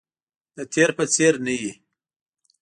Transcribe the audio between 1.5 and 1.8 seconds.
وي